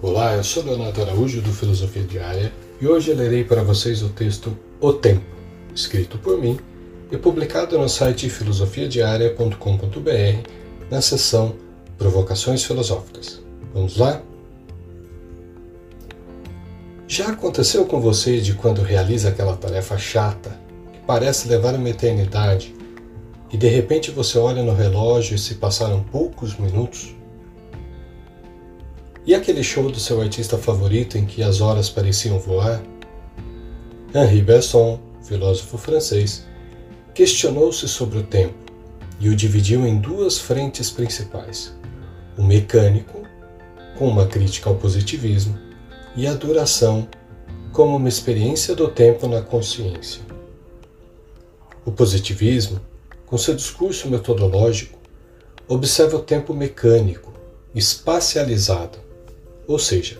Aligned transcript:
Olá, 0.00 0.36
eu 0.36 0.44
sou 0.44 0.62
Leonardo 0.62 1.02
Araújo 1.02 1.42
do 1.42 1.52
Filosofia 1.52 2.04
Diária 2.04 2.52
e 2.80 2.86
hoje 2.86 3.12
lerei 3.12 3.42
para 3.42 3.64
vocês 3.64 4.00
o 4.00 4.08
texto 4.08 4.56
O 4.80 4.92
Tempo, 4.92 5.26
escrito 5.74 6.16
por 6.18 6.40
mim 6.40 6.56
e 7.10 7.16
publicado 7.16 7.76
no 7.76 7.88
site 7.88 8.30
filosofiadiaria.com.br 8.30 10.48
na 10.88 11.00
seção 11.00 11.56
Provocações 11.98 12.62
Filosóficas. 12.62 13.42
Vamos 13.74 13.96
lá? 13.96 14.22
Já 17.08 17.30
aconteceu 17.30 17.84
com 17.84 18.00
você 18.00 18.40
de 18.40 18.54
quando 18.54 18.82
realiza 18.82 19.30
aquela 19.30 19.56
tarefa 19.56 19.98
chata, 19.98 20.50
que 20.92 21.00
parece 21.08 21.48
levar 21.48 21.74
uma 21.74 21.90
eternidade, 21.90 22.72
e 23.52 23.56
de 23.56 23.66
repente 23.66 24.12
você 24.12 24.38
olha 24.38 24.62
no 24.62 24.74
relógio 24.74 25.34
e 25.34 25.38
se 25.40 25.56
passaram 25.56 26.04
poucos 26.04 26.56
minutos? 26.56 27.17
E 29.28 29.34
aquele 29.34 29.62
show 29.62 29.90
do 29.90 30.00
seu 30.00 30.22
artista 30.22 30.56
favorito 30.56 31.18
em 31.18 31.26
que 31.26 31.42
as 31.42 31.60
horas 31.60 31.90
pareciam 31.90 32.38
voar? 32.38 32.82
Henri 34.14 34.40
Besson, 34.40 34.98
filósofo 35.22 35.76
francês, 35.76 36.46
questionou-se 37.12 37.86
sobre 37.88 38.20
o 38.20 38.22
tempo 38.22 38.54
e 39.20 39.28
o 39.28 39.36
dividiu 39.36 39.86
em 39.86 39.98
duas 39.98 40.38
frentes 40.38 40.90
principais: 40.90 41.76
o 42.38 42.42
mecânico, 42.42 43.22
com 43.98 44.08
uma 44.08 44.24
crítica 44.24 44.70
ao 44.70 44.76
positivismo, 44.76 45.58
e 46.16 46.26
a 46.26 46.32
duração, 46.32 47.06
como 47.70 47.96
uma 47.96 48.08
experiência 48.08 48.74
do 48.74 48.88
tempo 48.88 49.28
na 49.28 49.42
consciência. 49.42 50.22
O 51.84 51.92
positivismo, 51.92 52.80
com 53.26 53.36
seu 53.36 53.54
discurso 53.54 54.08
metodológico, 54.08 54.98
observa 55.68 56.16
o 56.16 56.22
tempo 56.22 56.54
mecânico, 56.54 57.34
espacializado, 57.74 59.06
ou 59.68 59.78
seja, 59.78 60.16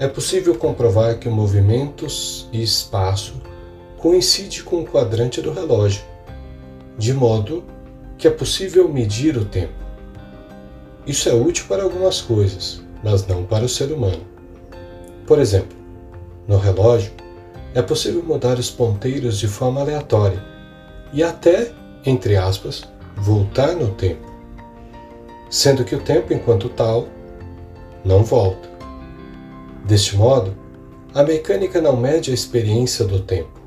é 0.00 0.08
possível 0.08 0.56
comprovar 0.56 1.18
que 1.20 1.28
movimentos 1.28 2.48
e 2.52 2.60
espaço 2.60 3.40
coincidem 3.96 4.62
com 4.62 4.80
o 4.80 4.84
quadrante 4.84 5.40
do 5.40 5.52
relógio, 5.52 6.02
de 6.98 7.14
modo 7.14 7.62
que 8.18 8.26
é 8.26 8.30
possível 8.30 8.88
medir 8.88 9.36
o 9.36 9.44
tempo. 9.44 9.72
Isso 11.06 11.28
é 11.28 11.32
útil 11.32 11.66
para 11.68 11.84
algumas 11.84 12.20
coisas, 12.20 12.82
mas 13.02 13.24
não 13.26 13.44
para 13.44 13.64
o 13.64 13.68
ser 13.68 13.92
humano. 13.92 14.24
Por 15.26 15.38
exemplo, 15.38 15.76
no 16.48 16.58
relógio, 16.58 17.12
é 17.74 17.80
possível 17.80 18.22
mudar 18.22 18.58
os 18.58 18.70
ponteiros 18.70 19.38
de 19.38 19.46
forma 19.46 19.80
aleatória 19.80 20.42
e 21.12 21.22
até, 21.22 21.70
entre 22.04 22.36
aspas, 22.36 22.82
voltar 23.16 23.74
no 23.76 23.94
tempo, 23.94 24.26
sendo 25.48 25.84
que 25.84 25.94
o 25.94 26.00
tempo, 26.00 26.32
enquanto 26.32 26.68
tal, 26.68 27.08
não 28.04 28.22
volta. 28.22 28.68
Deste 29.84 30.16
modo, 30.16 30.54
a 31.14 31.22
mecânica 31.22 31.80
não 31.80 31.96
mede 31.96 32.30
a 32.30 32.34
experiência 32.34 33.04
do 33.04 33.20
tempo. 33.20 33.60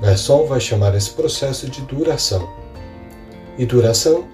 Bergson 0.00 0.46
vai 0.46 0.60
chamar 0.60 0.94
esse 0.94 1.10
processo 1.10 1.70
de 1.70 1.80
duração. 1.82 2.48
E 3.56 3.64
duração 3.64 4.24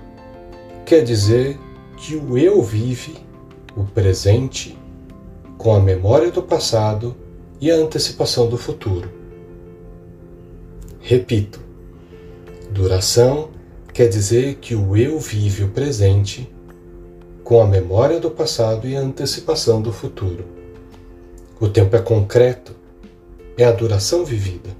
quer 0.84 1.02
dizer 1.02 1.58
que 1.96 2.16
o 2.16 2.38
eu 2.38 2.62
vive 2.62 3.18
o 3.76 3.84
presente 3.84 4.76
com 5.58 5.74
a 5.74 5.80
memória 5.80 6.30
do 6.30 6.42
passado 6.42 7.14
e 7.60 7.70
a 7.70 7.74
antecipação 7.74 8.48
do 8.48 8.56
futuro. 8.56 9.10
Repito, 11.00 11.60
duração 12.70 13.50
quer 13.92 14.08
dizer 14.08 14.56
que 14.56 14.74
o 14.74 14.96
eu 14.96 15.18
vive 15.18 15.64
o 15.64 15.68
presente 15.68 16.50
com 17.50 17.60
a 17.60 17.66
memória 17.66 18.20
do 18.20 18.30
passado 18.30 18.86
e 18.86 18.94
a 18.94 19.00
antecipação 19.00 19.82
do 19.82 19.92
futuro. 19.92 20.44
O 21.58 21.68
tempo 21.68 21.96
é 21.96 21.98
concreto, 21.98 22.76
é 23.58 23.64
a 23.64 23.72
duração 23.72 24.24
vivida, 24.24 24.70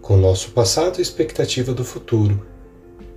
com 0.00 0.16
nosso 0.16 0.52
passado 0.52 1.00
e 1.00 1.02
expectativa 1.02 1.74
do 1.74 1.84
futuro, 1.84 2.46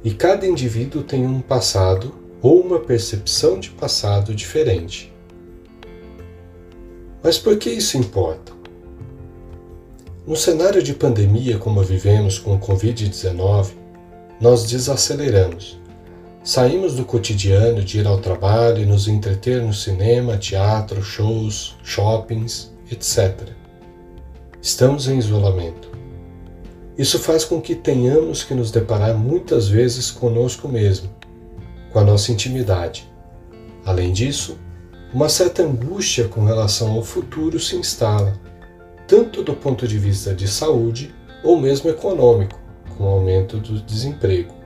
e 0.04 0.12
cada 0.12 0.48
indivíduo 0.48 1.04
tem 1.04 1.28
um 1.28 1.42
passado 1.42 2.16
ou 2.42 2.60
uma 2.60 2.80
percepção 2.80 3.60
de 3.60 3.70
passado 3.70 4.34
diferente. 4.34 5.14
Mas 7.22 7.38
por 7.38 7.58
que 7.58 7.70
isso 7.70 8.00
importa? 8.00 8.52
No 10.26 10.36
cenário 10.36 10.82
de 10.82 10.96
pandemia 10.96 11.60
como 11.60 11.84
vivemos 11.84 12.40
com 12.40 12.56
o 12.56 12.60
Covid-19, 12.60 13.74
nós 14.42 14.66
desaceleramos 14.66 15.85
Saímos 16.46 16.94
do 16.94 17.04
cotidiano 17.04 17.84
de 17.84 17.98
ir 17.98 18.06
ao 18.06 18.20
trabalho 18.20 18.84
e 18.84 18.86
nos 18.86 19.08
entreter 19.08 19.64
no 19.64 19.74
cinema, 19.74 20.38
teatro, 20.38 21.02
shows, 21.02 21.76
shoppings, 21.84 22.72
etc. 22.92 23.50
Estamos 24.62 25.08
em 25.08 25.18
isolamento. 25.18 25.90
Isso 26.96 27.18
faz 27.18 27.44
com 27.44 27.60
que 27.60 27.74
tenhamos 27.74 28.44
que 28.44 28.54
nos 28.54 28.70
deparar 28.70 29.18
muitas 29.18 29.68
vezes 29.68 30.12
conosco 30.12 30.68
mesmo, 30.68 31.10
com 31.92 31.98
a 31.98 32.04
nossa 32.04 32.32
intimidade. 32.32 33.12
Além 33.84 34.14
disso, 34.14 34.56
uma 35.12 35.30
certa 35.30 35.64
angústia 35.64 36.28
com 36.28 36.46
relação 36.46 36.92
ao 36.92 37.02
futuro 37.02 37.60
se 37.60 37.76
instala, 37.76 38.40
tanto 39.08 39.42
do 39.42 39.56
ponto 39.56 39.88
de 39.88 39.98
vista 39.98 40.32
de 40.32 40.48
saúde 40.48 41.12
ou 41.44 41.60
mesmo 41.60 41.90
econômico, 41.90 42.60
com 42.96 43.04
o 43.06 43.08
aumento 43.08 43.58
do 43.58 43.82
desemprego. 43.82 44.65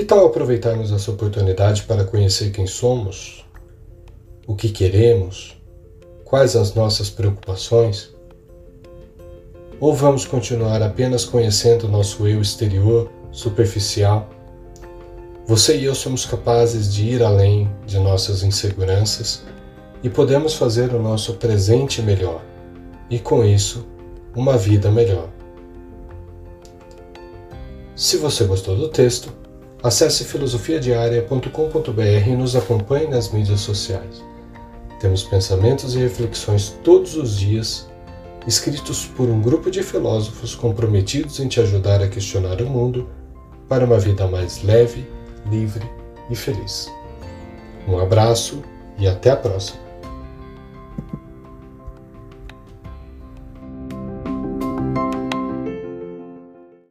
Que 0.00 0.06
tal 0.06 0.24
aproveitarmos 0.24 0.90
essa 0.92 1.10
oportunidade 1.10 1.82
para 1.82 2.04
conhecer 2.04 2.50
quem 2.52 2.66
somos, 2.66 3.44
o 4.46 4.54
que 4.56 4.70
queremos, 4.70 5.60
quais 6.24 6.56
as 6.56 6.74
nossas 6.74 7.10
preocupações? 7.10 8.10
Ou 9.78 9.94
vamos 9.94 10.24
continuar 10.24 10.82
apenas 10.82 11.26
conhecendo 11.26 11.86
nosso 11.86 12.26
eu 12.26 12.40
exterior, 12.40 13.10
superficial? 13.30 14.30
Você 15.46 15.76
e 15.76 15.84
eu 15.84 15.94
somos 15.94 16.24
capazes 16.24 16.94
de 16.94 17.04
ir 17.04 17.22
além 17.22 17.70
de 17.84 17.98
nossas 17.98 18.42
inseguranças 18.42 19.44
e 20.02 20.08
podemos 20.08 20.54
fazer 20.54 20.94
o 20.94 21.02
nosso 21.02 21.34
presente 21.34 22.00
melhor 22.00 22.42
e, 23.10 23.18
com 23.18 23.44
isso, 23.44 23.86
uma 24.34 24.56
vida 24.56 24.90
melhor. 24.90 25.28
Se 27.94 28.16
você 28.16 28.44
gostou 28.44 28.74
do 28.74 28.88
texto, 28.88 29.39
Acesse 29.82 30.24
filosofiadiaria.com.br 30.24 32.28
e 32.28 32.36
nos 32.36 32.54
acompanhe 32.54 33.06
nas 33.06 33.32
mídias 33.32 33.60
sociais. 33.60 34.22
Temos 35.00 35.22
pensamentos 35.22 35.94
e 35.94 35.98
reflexões 35.98 36.78
todos 36.84 37.16
os 37.16 37.38
dias, 37.38 37.88
escritos 38.46 39.06
por 39.06 39.30
um 39.30 39.40
grupo 39.40 39.70
de 39.70 39.82
filósofos 39.82 40.54
comprometidos 40.54 41.40
em 41.40 41.48
te 41.48 41.60
ajudar 41.60 42.02
a 42.02 42.08
questionar 42.08 42.60
o 42.60 42.66
mundo 42.66 43.08
para 43.68 43.86
uma 43.86 43.98
vida 43.98 44.26
mais 44.26 44.62
leve, 44.62 45.08
livre 45.50 45.90
e 46.28 46.36
feliz. 46.36 46.86
Um 47.88 47.98
abraço 47.98 48.62
e 48.98 49.08
até 49.08 49.30
a 49.30 49.36
próxima! 49.36 49.89